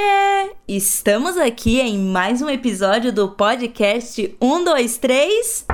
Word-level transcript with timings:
Oiê! 0.00 0.52
Estamos 0.66 1.36
aqui 1.36 1.78
em 1.78 1.98
mais 1.98 2.40
um 2.40 2.48
episódio 2.48 3.12
do 3.12 3.32
podcast 3.32 4.34
123 4.40 5.66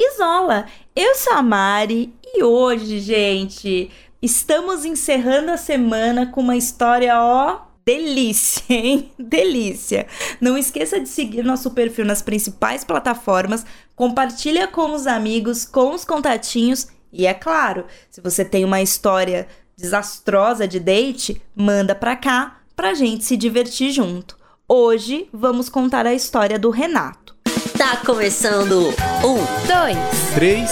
Isola. 0.00 0.64
Eu 0.96 1.14
sou 1.14 1.34
a 1.34 1.42
Mari 1.42 2.14
e 2.24 2.42
hoje, 2.42 3.00
gente, 3.00 3.90
estamos 4.22 4.86
encerrando 4.86 5.50
a 5.50 5.58
semana 5.58 6.26
com 6.26 6.40
uma 6.40 6.56
história, 6.56 7.22
ó, 7.22 7.60
delícia, 7.84 8.64
hein? 8.72 9.12
Delícia. 9.18 10.06
Não 10.40 10.56
esqueça 10.56 10.98
de 10.98 11.08
seguir 11.10 11.44
nosso 11.44 11.72
perfil 11.72 12.06
nas 12.06 12.22
principais 12.22 12.82
plataformas, 12.82 13.66
compartilha 13.94 14.66
com 14.66 14.94
os 14.94 15.06
amigos, 15.06 15.66
com 15.66 15.94
os 15.94 16.02
contatinhos 16.02 16.88
e 17.12 17.26
é 17.26 17.34
claro, 17.34 17.84
se 18.10 18.22
você 18.22 18.42
tem 18.42 18.64
uma 18.64 18.80
história 18.80 19.46
desastrosa 19.76 20.66
de 20.66 20.80
date, 20.80 21.42
manda 21.54 21.94
pra 21.94 22.16
cá 22.16 22.59
pra 22.80 22.94
gente 22.94 23.24
se 23.24 23.36
divertir 23.36 23.90
junto. 23.92 24.38
Hoje 24.66 25.28
vamos 25.34 25.68
contar 25.68 26.06
a 26.06 26.14
história 26.14 26.58
do 26.58 26.70
Renato. 26.70 27.36
Tá 27.76 27.98
começando 28.06 28.88
um, 29.22 29.36
dois, 29.66 30.34
três. 30.34 30.70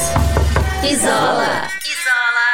Isola. 0.91 1.69
Isola. 1.85 2.49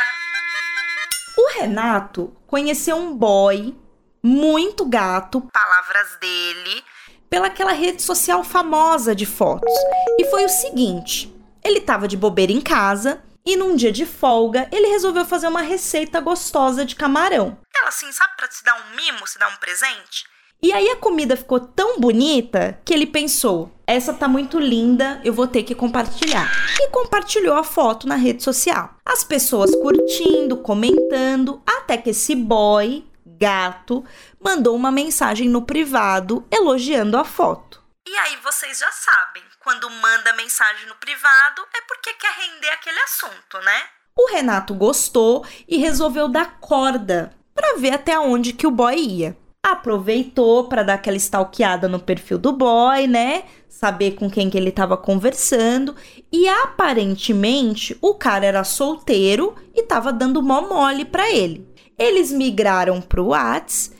O 1.38 1.60
Renato 1.60 2.36
conheceu 2.48 2.96
um 2.96 3.16
boy 3.16 3.76
muito 4.20 4.84
gato, 4.86 5.40
palavras 5.52 6.18
dele, 6.20 6.82
pelaquela 7.30 7.70
rede 7.70 8.02
social 8.02 8.42
famosa 8.42 9.14
de 9.14 9.24
fotos. 9.24 9.72
E 10.18 10.24
foi 10.30 10.44
o 10.44 10.48
seguinte: 10.48 11.32
ele 11.62 11.80
tava 11.80 12.08
de 12.08 12.16
bobeira 12.16 12.50
em 12.50 12.60
casa 12.60 13.22
e 13.46 13.56
num 13.56 13.76
dia 13.76 13.92
de 13.92 14.06
folga 14.06 14.68
ele 14.72 14.88
resolveu 14.88 15.24
fazer 15.24 15.48
uma 15.48 15.62
receita 15.62 16.20
gostosa 16.20 16.84
de 16.84 16.96
camarão. 16.96 17.58
Ela 17.76 17.88
assim, 17.88 18.10
sabe 18.12 18.34
para 18.36 18.50
se 18.50 18.64
dar 18.64 18.74
um 18.74 18.96
mimo, 18.96 19.26
se 19.26 19.38
dar 19.38 19.48
um 19.48 19.56
presente? 19.56 20.24
E 20.62 20.72
aí 20.72 20.88
a 20.88 20.96
comida 20.96 21.36
ficou 21.36 21.60
tão 21.60 22.00
bonita 22.00 22.80
que 22.86 22.94
ele 22.94 23.04
pensou: 23.06 23.70
essa 23.86 24.14
tá 24.14 24.26
muito 24.26 24.58
linda, 24.58 25.20
eu 25.22 25.30
vou 25.30 25.46
ter 25.46 25.62
que 25.62 25.74
compartilhar. 25.74 26.50
E 26.80 26.88
compartilhou 26.88 27.54
a 27.54 27.62
foto 27.62 28.08
na 28.08 28.16
rede 28.16 28.42
social. 28.42 28.94
As 29.04 29.22
pessoas 29.22 29.74
curtindo, 29.76 30.56
comentando, 30.56 31.62
até 31.66 31.98
que 31.98 32.10
esse 32.10 32.34
boy, 32.34 33.04
gato, 33.26 34.02
mandou 34.42 34.74
uma 34.74 34.90
mensagem 34.90 35.50
no 35.50 35.60
privado 35.60 36.46
elogiando 36.50 37.18
a 37.18 37.24
foto. 37.24 37.83
E 38.14 38.16
aí 38.16 38.36
vocês 38.44 38.78
já 38.78 38.92
sabem, 38.92 39.42
quando 39.58 39.90
manda 39.90 40.32
mensagem 40.34 40.86
no 40.86 40.94
privado 40.94 41.62
é 41.76 41.80
porque 41.80 42.12
quer 42.12 42.30
render 42.30 42.68
aquele 42.68 43.00
assunto, 43.00 43.58
né? 43.64 43.82
O 44.16 44.30
Renato 44.30 44.72
gostou 44.72 45.44
e 45.66 45.78
resolveu 45.78 46.28
dar 46.28 46.60
corda 46.60 47.34
para 47.52 47.76
ver 47.76 47.90
até 47.90 48.16
onde 48.16 48.52
que 48.52 48.68
o 48.68 48.70
boy 48.70 48.94
ia. 48.94 49.36
Aproveitou 49.60 50.68
para 50.68 50.84
dar 50.84 50.94
aquela 50.94 51.16
stalkeada 51.16 51.88
no 51.88 51.98
perfil 51.98 52.38
do 52.38 52.52
boy, 52.52 53.08
né? 53.08 53.46
Saber 53.68 54.12
com 54.12 54.30
quem 54.30 54.48
que 54.48 54.56
ele 54.56 54.68
estava 54.68 54.96
conversando 54.96 55.96
e 56.30 56.48
aparentemente 56.48 57.98
o 58.00 58.14
cara 58.14 58.46
era 58.46 58.62
solteiro 58.62 59.56
e 59.74 59.80
estava 59.80 60.12
dando 60.12 60.40
mó 60.40 60.60
mole 60.60 61.04
para 61.04 61.28
ele. 61.32 61.68
Eles 61.98 62.30
migraram 62.30 63.00
pro 63.00 63.30
Whats 63.30 63.90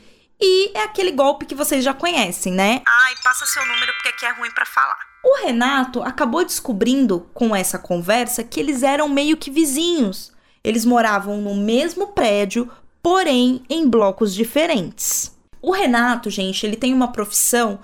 e 0.47 0.71
é 0.75 0.83
aquele 0.83 1.11
golpe 1.11 1.45
que 1.45 1.55
vocês 1.55 1.83
já 1.83 1.91
conhecem, 1.91 2.53
né? 2.53 2.83
Ai, 2.85 3.15
passa 3.23 3.47
seu 3.47 3.65
número 3.65 3.91
porque 3.93 4.09
aqui 4.09 4.25
é 4.27 4.31
ruim 4.31 4.51
para 4.51 4.65
falar. 4.65 4.99
O 5.23 5.43
Renato 5.43 6.03
acabou 6.03 6.45
descobrindo 6.45 7.27
com 7.33 7.55
essa 7.55 7.79
conversa 7.79 8.43
que 8.43 8.59
eles 8.59 8.83
eram 8.83 9.09
meio 9.09 9.37
que 9.37 9.49
vizinhos. 9.49 10.31
Eles 10.63 10.85
moravam 10.85 11.41
no 11.41 11.55
mesmo 11.55 12.09
prédio, 12.09 12.71
porém 13.01 13.63
em 13.67 13.89
blocos 13.89 14.35
diferentes. 14.35 15.35
O 15.59 15.71
Renato, 15.71 16.29
gente, 16.29 16.63
ele 16.63 16.75
tem 16.75 16.93
uma 16.93 17.11
profissão 17.11 17.79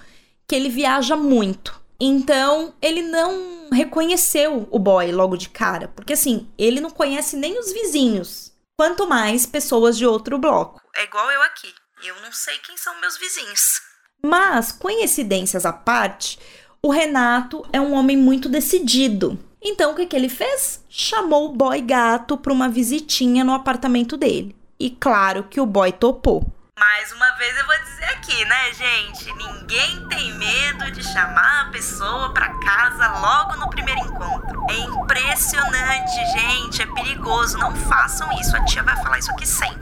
que 0.47 0.55
ele 0.55 0.69
viaja 0.69 1.15
muito. 1.15 1.81
Então, 1.99 2.75
ele 2.79 3.01
não 3.01 3.69
reconheceu 3.71 4.67
o 4.69 4.77
boy 4.77 5.11
logo 5.11 5.35
de 5.35 5.49
cara, 5.49 5.87
porque 5.87 6.13
assim, 6.13 6.47
ele 6.59 6.79
não 6.79 6.91
conhece 6.91 7.35
nem 7.35 7.57
os 7.59 7.71
vizinhos, 7.73 8.51
quanto 8.77 9.07
mais 9.07 9.47
pessoas 9.47 9.97
de 9.97 10.05
outro 10.05 10.37
bloco. 10.37 10.79
É 10.95 11.03
igual 11.03 11.29
eu 11.31 11.41
aqui. 11.43 11.73
Eu 12.03 12.19
não 12.21 12.31
sei 12.31 12.57
quem 12.59 12.75
são 12.77 12.99
meus 12.99 13.15
vizinhos. 13.17 13.79
Mas, 14.23 14.71
coincidências 14.71 15.67
à 15.67 15.73
parte, 15.73 16.39
o 16.81 16.89
Renato 16.89 17.63
é 17.71 17.79
um 17.79 17.93
homem 17.93 18.17
muito 18.17 18.49
decidido. 18.49 19.37
Então, 19.61 19.91
o 19.91 19.95
que, 19.95 20.07
que 20.07 20.15
ele 20.15 20.29
fez? 20.29 20.83
Chamou 20.89 21.45
o 21.45 21.55
boy 21.55 21.79
gato 21.79 22.37
para 22.37 22.51
uma 22.51 22.67
visitinha 22.67 23.43
no 23.43 23.53
apartamento 23.53 24.17
dele. 24.17 24.55
E 24.79 24.89
claro 24.89 25.43
que 25.43 25.61
o 25.61 25.65
boy 25.65 25.91
topou. 25.91 26.51
Mais 26.79 27.11
uma 27.11 27.29
vez 27.33 27.55
eu 27.55 27.65
vou 27.67 27.77
dizer 27.83 28.05
aqui, 28.05 28.45
né, 28.45 28.73
gente? 28.73 29.31
Ninguém 29.33 30.07
tem 30.07 30.33
medo 30.33 30.89
de 30.89 31.03
chamar 31.03 31.67
a 31.67 31.71
pessoa 31.71 32.33
para 32.33 32.49
casa 32.59 33.07
logo 33.19 33.57
no 33.57 33.69
primeiro 33.69 33.99
encontro. 33.99 34.65
É 34.67 34.77
impressionante, 34.77 36.15
gente. 36.31 36.81
É 36.81 36.87
perigoso. 36.87 37.59
Não 37.59 37.75
façam 37.75 38.31
isso. 38.39 38.57
A 38.57 38.65
tia 38.65 38.81
vai 38.81 38.95
falar 39.03 39.19
isso 39.19 39.29
aqui 39.29 39.45
sempre. 39.45 39.80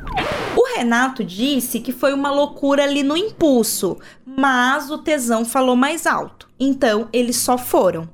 O 0.55 0.75
Renato 0.75 1.23
disse 1.23 1.79
que 1.79 1.91
foi 1.91 2.13
uma 2.13 2.31
loucura 2.31 2.83
ali 2.83 3.03
no 3.03 3.15
impulso, 3.15 3.97
mas 4.25 4.89
o 4.89 4.97
tesão 4.97 5.45
falou 5.45 5.75
mais 5.75 6.05
alto. 6.05 6.49
Então 6.59 7.07
eles 7.13 7.37
só 7.37 7.57
foram. 7.57 8.09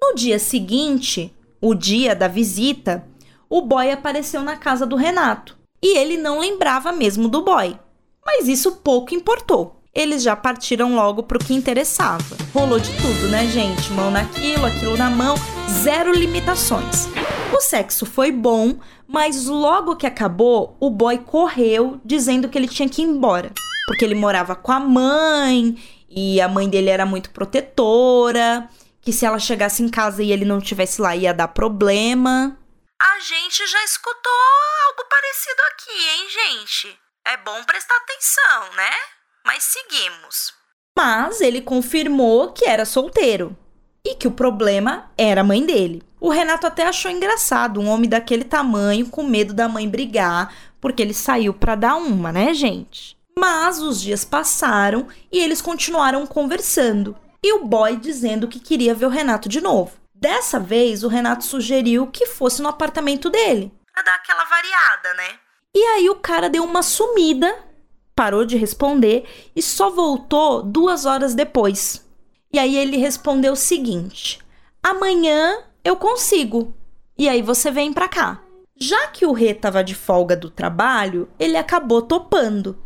No 0.00 0.14
dia 0.14 0.38
seguinte, 0.38 1.34
o 1.60 1.74
dia 1.74 2.14
da 2.14 2.26
visita, 2.26 3.04
o 3.48 3.60
boy 3.60 3.90
apareceu 3.90 4.42
na 4.42 4.56
casa 4.56 4.86
do 4.86 4.96
Renato 4.96 5.58
e 5.82 5.98
ele 5.98 6.16
não 6.16 6.40
lembrava 6.40 6.92
mesmo 6.92 7.28
do 7.28 7.42
boy. 7.42 7.76
Mas 8.24 8.48
isso 8.48 8.76
pouco 8.76 9.14
importou. 9.14 9.80
Eles 9.94 10.22
já 10.22 10.36
partiram 10.36 10.94
logo 10.94 11.24
pro 11.24 11.38
que 11.38 11.52
interessava. 11.52 12.36
Rolou 12.54 12.78
de 12.78 12.90
tudo, 12.96 13.28
né, 13.28 13.46
gente? 13.48 13.90
Mão 13.92 14.10
naquilo, 14.10 14.66
aquilo 14.66 14.96
na 14.96 15.10
mão, 15.10 15.34
zero 15.82 16.12
limitações. 16.12 17.08
O 17.52 17.60
sexo 17.60 18.06
foi 18.06 18.30
bom, 18.30 18.78
mas 19.08 19.46
logo 19.46 19.96
que 19.96 20.06
acabou, 20.06 20.76
o 20.78 20.88
boy 20.88 21.18
correu 21.18 22.00
dizendo 22.04 22.48
que 22.48 22.56
ele 22.56 22.68
tinha 22.68 22.88
que 22.88 23.02
ir 23.02 23.04
embora. 23.04 23.52
Porque 23.86 24.04
ele 24.04 24.14
morava 24.14 24.54
com 24.54 24.70
a 24.70 24.78
mãe 24.78 25.76
e 26.08 26.40
a 26.40 26.48
mãe 26.48 26.68
dele 26.68 26.90
era 26.90 27.04
muito 27.04 27.30
protetora, 27.30 28.68
que 29.02 29.12
se 29.12 29.26
ela 29.26 29.38
chegasse 29.38 29.82
em 29.82 29.88
casa 29.88 30.22
e 30.22 30.30
ele 30.30 30.44
não 30.44 30.58
estivesse 30.58 31.02
lá 31.02 31.16
ia 31.16 31.34
dar 31.34 31.48
problema. 31.48 32.56
A 33.02 33.18
gente 33.18 33.66
já 33.66 33.84
escutou 33.84 34.32
algo 34.86 35.08
parecido 35.08 35.62
aqui, 35.72 36.08
hein, 36.08 36.28
gente? 36.30 36.98
É 37.26 37.36
bom 37.38 37.64
prestar 37.64 37.96
atenção, 37.96 38.76
né? 38.76 38.90
Mas 39.44 39.64
seguimos. 39.64 40.54
Mas 40.96 41.40
ele 41.40 41.60
confirmou 41.60 42.52
que 42.52 42.64
era 42.64 42.84
solteiro 42.84 43.56
e 44.04 44.14
que 44.14 44.28
o 44.28 44.32
problema 44.32 45.10
era 45.16 45.40
a 45.40 45.44
mãe 45.44 45.64
dele. 45.64 46.02
O 46.20 46.28
Renato 46.28 46.66
até 46.66 46.86
achou 46.86 47.10
engraçado 47.10 47.80
um 47.80 47.88
homem 47.88 48.08
daquele 48.08 48.44
tamanho 48.44 49.06
com 49.06 49.22
medo 49.22 49.54
da 49.54 49.68
mãe 49.68 49.88
brigar, 49.88 50.54
porque 50.80 51.02
ele 51.02 51.14
saiu 51.14 51.54
para 51.54 51.74
dar 51.74 51.96
uma, 51.96 52.30
né, 52.30 52.52
gente? 52.52 53.16
Mas 53.38 53.80
os 53.80 54.00
dias 54.00 54.24
passaram 54.24 55.08
e 55.32 55.38
eles 55.38 55.62
continuaram 55.62 56.26
conversando. 56.26 57.16
E 57.42 57.54
o 57.54 57.64
boy 57.64 57.96
dizendo 57.96 58.48
que 58.48 58.60
queria 58.60 58.94
ver 58.94 59.06
o 59.06 59.10
Renato 59.10 59.48
de 59.48 59.60
novo. 59.60 59.92
Dessa 60.14 60.60
vez, 60.60 61.02
o 61.02 61.08
Renato 61.08 61.44
sugeriu 61.44 62.06
que 62.06 62.26
fosse 62.26 62.60
no 62.60 62.68
apartamento 62.68 63.30
dele. 63.30 63.72
Pra 63.94 64.02
dar 64.02 64.16
aquela 64.16 64.44
variada, 64.44 65.14
né? 65.14 65.38
E 65.74 65.82
aí 65.82 66.10
o 66.10 66.16
cara 66.16 66.50
deu 66.50 66.62
uma 66.62 66.82
sumida, 66.82 67.56
parou 68.14 68.44
de 68.44 68.58
responder 68.58 69.24
e 69.56 69.62
só 69.62 69.88
voltou 69.88 70.62
duas 70.62 71.06
horas 71.06 71.34
depois. 71.34 72.04
E 72.52 72.58
aí 72.58 72.76
ele 72.76 72.96
respondeu 72.96 73.52
o 73.52 73.56
seguinte: 73.56 74.38
amanhã 74.82 75.58
eu 75.84 75.96
consigo. 75.96 76.74
E 77.16 77.28
aí 77.28 77.42
você 77.42 77.70
vem 77.70 77.92
pra 77.92 78.08
cá. 78.08 78.40
Já 78.76 79.08
que 79.08 79.26
o 79.26 79.32
Rê 79.32 79.52
tava 79.52 79.84
de 79.84 79.94
folga 79.94 80.34
do 80.34 80.48
trabalho, 80.48 81.28
ele 81.38 81.56
acabou 81.56 82.00
topando. 82.00 82.78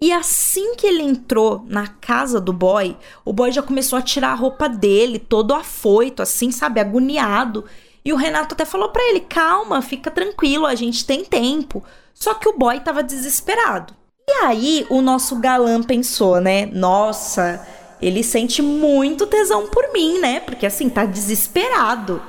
E 0.00 0.12
assim 0.12 0.74
que 0.76 0.86
ele 0.86 1.02
entrou 1.02 1.64
na 1.66 1.86
casa 1.86 2.40
do 2.40 2.52
boy, 2.52 2.96
o 3.24 3.32
boy 3.32 3.52
já 3.52 3.62
começou 3.62 3.98
a 3.98 4.02
tirar 4.02 4.30
a 4.30 4.34
roupa 4.34 4.68
dele, 4.68 5.18
todo 5.18 5.52
afoito, 5.52 6.22
assim, 6.22 6.50
sabe, 6.50 6.80
agoniado. 6.80 7.64
E 8.04 8.12
o 8.12 8.16
Renato 8.16 8.54
até 8.54 8.64
falou 8.64 8.88
para 8.88 9.06
ele: 9.08 9.20
calma, 9.20 9.82
fica 9.82 10.10
tranquilo, 10.10 10.64
a 10.64 10.74
gente 10.74 11.04
tem 11.04 11.24
tempo. 11.24 11.84
Só 12.14 12.34
que 12.34 12.48
o 12.48 12.56
boy 12.56 12.80
tava 12.80 13.02
desesperado. 13.02 13.94
E 14.28 14.32
aí 14.44 14.86
o 14.88 15.02
nosso 15.02 15.36
galã 15.36 15.82
pensou, 15.82 16.40
né? 16.40 16.66
Nossa, 16.66 17.66
ele 18.00 18.22
sente 18.22 18.62
muito 18.62 19.26
tesão 19.26 19.66
por 19.68 19.92
mim, 19.92 20.18
né? 20.18 20.40
Porque 20.40 20.66
assim, 20.66 20.88
tá 20.88 21.04
desesperado. 21.04 22.22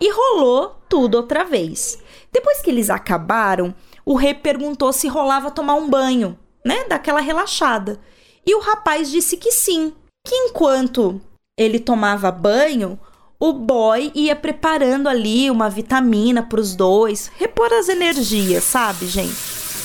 E 0.00 0.10
rolou 0.10 0.76
tudo 0.88 1.16
outra 1.16 1.44
vez. 1.44 1.98
Depois 2.32 2.60
que 2.60 2.70
eles 2.70 2.90
acabaram, 2.90 3.74
o 4.04 4.14
rei 4.14 4.34
perguntou 4.34 4.92
se 4.92 5.08
rolava 5.08 5.50
tomar 5.50 5.74
um 5.74 5.88
banho, 5.88 6.38
né? 6.64 6.84
Daquela 6.88 7.20
relaxada. 7.20 7.98
E 8.46 8.54
o 8.54 8.60
rapaz 8.60 9.10
disse 9.10 9.36
que 9.36 9.50
sim, 9.50 9.92
que 10.26 10.34
enquanto 10.34 11.20
ele 11.58 11.80
tomava 11.80 12.30
banho, 12.30 12.98
o 13.40 13.52
boy 13.52 14.12
ia 14.14 14.36
preparando 14.36 15.08
ali 15.08 15.50
uma 15.50 15.68
vitamina 15.68 16.42
para 16.42 16.60
os 16.60 16.76
dois, 16.76 17.30
repor 17.36 17.72
as 17.72 17.88
energias, 17.88 18.64
sabe, 18.64 19.06
gente? 19.06 19.34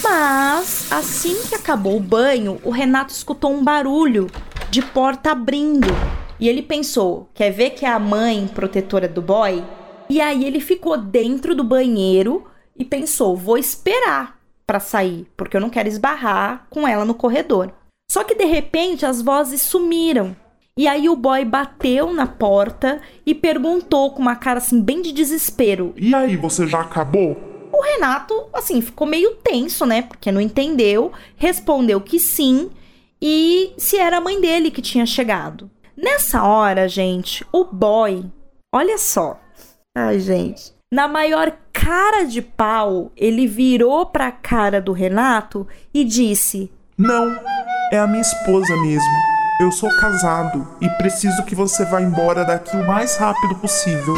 Mas, 0.03 0.91
assim 0.91 1.35
que 1.47 1.55
acabou 1.55 1.97
o 1.97 2.01
banho, 2.01 2.59
o 2.63 2.71
Renato 2.71 3.13
escutou 3.13 3.51
um 3.51 3.63
barulho 3.63 4.27
de 4.71 4.81
porta 4.81 5.31
abrindo. 5.31 5.89
E 6.39 6.47
ele 6.47 6.62
pensou: 6.62 7.29
quer 7.33 7.51
ver 7.51 7.71
que 7.71 7.85
é 7.85 7.89
a 7.89 8.00
mãe 8.00 8.47
protetora 8.47 9.07
do 9.07 9.21
boy? 9.21 9.62
E 10.09 10.21
aí 10.21 10.45
ele 10.45 10.62
ficou 10.62 10.97
dentro 10.97 11.53
do 11.53 11.63
banheiro 11.63 12.47
e 12.77 12.85
pensou: 12.85 13.35
vou 13.35 13.57
esperar 13.57 14.39
para 14.65 14.79
sair, 14.79 15.27
porque 15.35 15.57
eu 15.57 15.62
não 15.62 15.69
quero 15.69 15.89
esbarrar 15.89 16.68
com 16.69 16.88
ela 16.88 17.03
no 17.03 17.13
corredor. 17.13 17.73
Só 18.09 18.23
que 18.23 18.33
de 18.33 18.45
repente 18.45 19.06
as 19.06 19.21
vozes 19.21 19.62
sumiram. 19.62 20.35
E 20.77 20.88
aí 20.88 21.09
o 21.09 21.17
boy 21.17 21.44
bateu 21.44 22.13
na 22.13 22.25
porta 22.25 23.01
e 23.25 23.35
perguntou 23.35 24.12
com 24.12 24.21
uma 24.21 24.38
cara 24.38 24.59
assim 24.59 24.81
bem 24.81 25.01
de 25.01 25.12
desespero: 25.12 25.94
E 25.97 26.15
aí, 26.15 26.38
você 26.38 26.65
já 26.65 26.79
acabou? 26.79 27.38
O 27.74 27.81
Renato, 27.83 28.33
assim, 28.53 28.81
ficou 28.81 29.06
meio 29.06 29.35
tenso, 29.35 29.85
né? 29.85 30.01
Porque 30.03 30.31
não 30.31 30.39
entendeu, 30.39 31.12
respondeu 31.35 32.00
que 32.00 32.19
sim 32.19 32.69
e 33.21 33.73
se 33.77 33.97
era 33.97 34.18
a 34.18 34.21
mãe 34.21 34.41
dele 34.41 34.71
que 34.71 34.81
tinha 34.81 35.06
chegado. 35.06 35.69
Nessa 35.95 36.44
hora, 36.44 36.89
gente, 36.89 37.45
o 37.51 37.63
boy, 37.63 38.25
olha 38.73 38.97
só. 38.97 39.39
Ai, 39.95 40.19
gente. 40.19 40.73
Na 40.91 41.07
maior 41.07 41.56
cara 41.71 42.23
de 42.23 42.41
pau, 42.41 43.12
ele 43.15 43.45
virou 43.45 44.06
pra 44.07 44.31
cara 44.31 44.81
do 44.81 44.91
Renato 44.91 45.68
e 45.94 46.03
disse: 46.03 46.71
Não, 46.97 47.31
é 47.91 48.00
a 48.00 48.07
minha 48.07 48.21
esposa 48.21 48.75
mesmo. 48.77 49.31
Eu 49.62 49.71
sou 49.71 49.95
casado 49.97 50.77
e 50.81 50.89
preciso 50.97 51.45
que 51.45 51.53
você 51.53 51.85
vá 51.85 52.01
embora 52.01 52.44
daqui 52.44 52.75
o 52.75 52.88
mais 52.88 53.15
rápido 53.17 53.56
possível. 53.59 54.15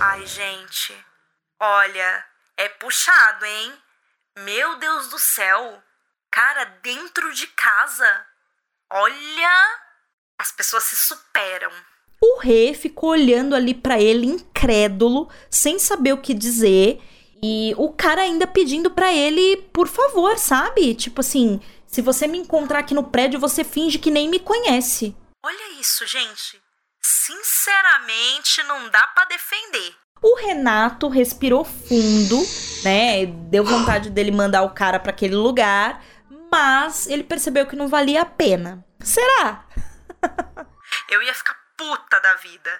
Ai, 0.00 0.24
gente. 0.24 0.96
Olha, 1.60 2.24
é 2.56 2.68
puxado, 2.70 3.44
hein? 3.44 3.72
Meu 4.38 4.78
Deus 4.78 5.08
do 5.08 5.18
céu. 5.18 5.82
Cara, 6.30 6.64
dentro 6.82 7.34
de 7.34 7.46
casa. 7.48 8.26
Olha, 8.90 9.78
as 10.38 10.50
pessoas 10.50 10.84
se 10.84 10.96
superam. 10.96 11.70
O 12.20 12.38
rei 12.40 12.74
ficou 12.74 13.10
olhando 13.10 13.54
ali 13.54 13.74
para 13.74 14.00
ele 14.00 14.26
incrédulo, 14.26 15.28
sem 15.50 15.78
saber 15.78 16.12
o 16.12 16.20
que 16.20 16.34
dizer, 16.34 17.00
e 17.42 17.74
o 17.76 17.92
cara 17.92 18.22
ainda 18.22 18.46
pedindo 18.46 18.90
para 18.90 19.12
ele, 19.12 19.56
por 19.72 19.86
favor, 19.86 20.36
sabe? 20.38 20.94
Tipo 20.94 21.20
assim, 21.20 21.60
se 21.86 22.02
você 22.02 22.26
me 22.26 22.38
encontrar 22.38 22.80
aqui 22.80 22.94
no 22.94 23.04
prédio, 23.04 23.38
você 23.38 23.62
finge 23.62 23.98
que 23.98 24.10
nem 24.10 24.28
me 24.28 24.40
conhece. 24.40 25.14
Olha 25.44 25.80
isso, 25.80 26.06
gente. 26.06 26.60
Sinceramente, 27.00 28.62
não 28.64 28.88
dá 28.88 29.06
para 29.14 29.26
defender. 29.26 29.94
O 30.20 30.34
Renato 30.34 31.06
respirou 31.06 31.64
fundo, 31.64 32.42
né? 32.82 33.24
Deu 33.26 33.64
vontade 33.64 34.10
dele 34.10 34.32
mandar 34.32 34.62
o 34.62 34.70
cara 34.70 34.98
para 34.98 35.10
aquele 35.10 35.36
lugar, 35.36 36.04
mas 36.50 37.06
ele 37.06 37.22
percebeu 37.22 37.66
que 37.66 37.76
não 37.76 37.88
valia 37.88 38.22
a 38.22 38.26
pena. 38.26 38.84
Será? 39.00 39.66
Eu 41.10 41.22
ia 41.22 41.34
ficar 41.34 41.54
puta 41.76 42.20
da 42.20 42.34
vida. 42.34 42.70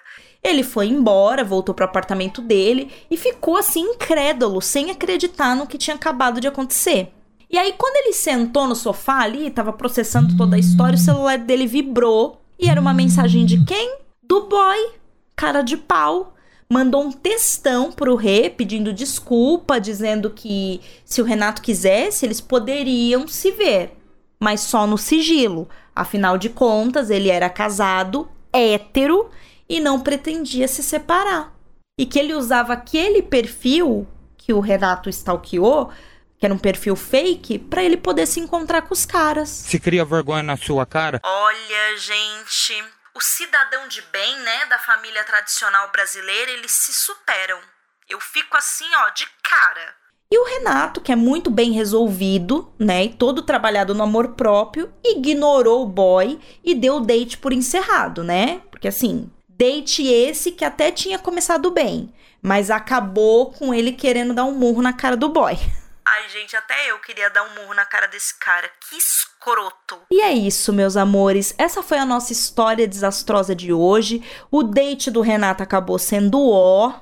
Ele 0.43 0.61
foi 0.61 0.87
embora, 0.87 1.43
voltou 1.43 1.73
pro 1.73 1.85
apartamento 1.85 2.41
dele 2.41 2.93
e 3.09 3.15
ficou 3.15 3.55
assim 3.55 3.81
incrédulo, 3.81 4.61
sem 4.61 4.91
acreditar 4.91 5.55
no 5.55 5.65
que 5.65 5.77
tinha 5.77 5.95
acabado 5.95 6.41
de 6.41 6.47
acontecer. 6.47 7.13
E 7.49 7.57
aí, 7.57 7.73
quando 7.77 7.95
ele 7.95 8.13
sentou 8.13 8.67
no 8.67 8.75
sofá 8.75 9.21
ali, 9.21 9.49
tava 9.49 9.73
processando 9.73 10.37
toda 10.37 10.55
a 10.55 10.59
história, 10.59 10.95
o 10.95 10.99
celular 10.99 11.37
dele 11.39 11.65
vibrou 11.65 12.41
e 12.59 12.69
era 12.69 12.79
uma 12.79 12.93
mensagem 12.93 13.45
de 13.45 13.63
quem? 13.65 13.97
Do 14.21 14.47
boy, 14.47 14.91
cara 15.35 15.61
de 15.61 15.75
pau. 15.75 16.35
Mandou 16.71 17.03
um 17.03 17.11
textão 17.11 17.91
pro 17.91 18.15
Rê 18.15 18.47
pedindo 18.47 18.93
desculpa, 18.93 19.79
dizendo 19.79 20.29
que 20.29 20.79
se 21.03 21.19
o 21.19 21.25
Renato 21.25 21.63
quisesse, 21.63 22.27
eles 22.27 22.39
poderiam 22.39 23.27
se 23.27 23.49
ver, 23.51 23.97
mas 24.39 24.61
só 24.61 24.85
no 24.85 24.95
sigilo. 24.95 25.67
Afinal 25.95 26.37
de 26.37 26.47
contas, 26.47 27.09
ele 27.09 27.29
era 27.29 27.49
casado, 27.49 28.29
hétero 28.53 29.31
e 29.67 29.79
não 29.79 29.99
pretendia 29.99 30.67
se 30.67 30.83
separar. 30.83 31.55
E 31.99 32.05
que 32.05 32.19
ele 32.19 32.35
usava 32.35 32.73
aquele 32.73 33.23
perfil 33.23 34.07
que 34.37 34.53
o 34.53 34.59
Renato 34.59 35.09
stalkeou, 35.09 35.89
que 36.37 36.45
era 36.45 36.53
um 36.53 36.59
perfil 36.59 36.95
fake, 36.95 37.57
para 37.57 37.83
ele 37.83 37.97
poder 37.97 38.27
se 38.27 38.39
encontrar 38.39 38.83
com 38.83 38.93
os 38.93 39.07
caras. 39.07 39.49
Se 39.49 39.79
cria 39.79 40.05
vergonha 40.05 40.43
na 40.43 40.55
sua 40.55 40.85
cara? 40.85 41.19
Olha, 41.25 41.97
gente, 41.97 42.83
o 43.19 43.21
cidadão 43.21 43.85
de 43.89 44.01
bem, 44.13 44.39
né, 44.39 44.65
da 44.67 44.79
família 44.79 45.25
tradicional 45.25 45.91
brasileira, 45.91 46.51
eles 46.51 46.71
se 46.71 46.93
superam. 46.93 47.59
Eu 48.07 48.17
fico 48.21 48.55
assim, 48.55 48.85
ó, 48.95 49.09
de 49.09 49.27
cara. 49.43 49.93
E 50.31 50.39
o 50.39 50.45
Renato, 50.45 51.01
que 51.01 51.11
é 51.11 51.17
muito 51.17 51.51
bem 51.51 51.73
resolvido, 51.73 52.73
né, 52.79 53.03
e 53.03 53.13
todo 53.13 53.41
trabalhado 53.41 53.93
no 53.93 54.03
amor 54.03 54.35
próprio, 54.35 54.93
ignorou 55.03 55.83
o 55.83 55.85
boy 55.85 56.39
e 56.63 56.73
deu 56.73 56.95
o 56.95 56.99
date 57.01 57.37
por 57.37 57.51
encerrado, 57.51 58.23
né? 58.23 58.61
Porque 58.71 58.87
assim, 58.87 59.29
date 59.49 60.07
esse 60.07 60.53
que 60.53 60.63
até 60.63 60.89
tinha 60.89 61.19
começado 61.19 61.71
bem, 61.71 62.15
mas 62.41 62.71
acabou 62.71 63.51
com 63.51 63.73
ele 63.73 63.91
querendo 63.91 64.33
dar 64.33 64.45
um 64.45 64.53
murro 64.53 64.81
na 64.81 64.93
cara 64.93 65.17
do 65.17 65.27
boy. 65.27 65.57
Ai, 66.19 66.27
gente, 66.27 66.53
até 66.53 66.91
eu 66.91 66.99
queria 66.99 67.29
dar 67.29 67.43
um 67.43 67.55
murro 67.55 67.73
na 67.73 67.85
cara 67.85 68.05
desse 68.05 68.37
cara. 68.37 68.69
Que 68.89 68.97
escroto. 68.97 70.01
E 70.11 70.19
é 70.19 70.33
isso, 70.33 70.73
meus 70.73 70.97
amores. 70.97 71.55
Essa 71.57 71.81
foi 71.81 71.97
a 71.97 72.05
nossa 72.05 72.33
história 72.33 72.85
desastrosa 72.85 73.55
de 73.55 73.71
hoje. 73.71 74.21
O 74.51 74.61
date 74.61 75.09
do 75.09 75.21
Renato 75.21 75.63
acabou 75.63 75.97
sendo 75.97 76.51
ó, 76.51 76.93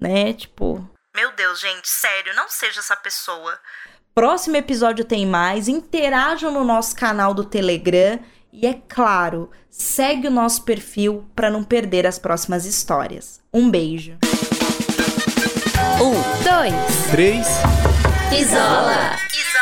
né? 0.00 0.32
Tipo, 0.32 0.84
meu 1.14 1.30
Deus, 1.36 1.60
gente, 1.60 1.88
sério, 1.88 2.34
não 2.34 2.48
seja 2.48 2.80
essa 2.80 2.96
pessoa. 2.96 3.56
Próximo 4.12 4.56
episódio 4.56 5.04
tem 5.04 5.24
mais. 5.24 5.68
Interajam 5.68 6.50
no 6.50 6.64
nosso 6.64 6.96
canal 6.96 7.32
do 7.32 7.44
Telegram. 7.44 8.18
E 8.52 8.66
é 8.66 8.74
claro, 8.88 9.52
segue 9.70 10.26
o 10.26 10.32
nosso 10.32 10.64
perfil 10.64 11.24
para 11.36 11.48
não 11.48 11.62
perder 11.62 12.08
as 12.08 12.18
próximas 12.18 12.66
histórias. 12.66 13.40
Um 13.52 13.70
beijo. 13.70 14.18
Um, 16.00 16.42
dois, 16.42 17.10
três. 17.12 17.46
Isola. 18.32 19.18
Isola. 19.32 19.53